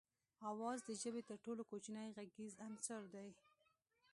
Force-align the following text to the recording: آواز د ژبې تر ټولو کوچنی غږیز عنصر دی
آواز 0.49 0.77
د 0.83 0.89
ژبې 1.01 1.21
تر 1.29 1.37
ټولو 1.45 1.61
کوچنی 1.71 2.07
غږیز 2.17 2.53
عنصر 2.67 3.01
دی 3.13 3.29